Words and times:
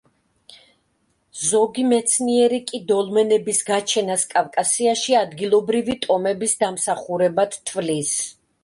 ზოგი 1.49 1.83
მეცნიერი 1.89 2.59
კი 2.71 2.79
დოლმენების 2.93 3.61
გაჩენას 3.69 4.25
კავკასიაში 4.35 5.21
ადგილობრივი 5.23 5.99
ტომების 6.09 6.61
დამსახურებად 6.67 7.63
თვლის. 7.73 8.21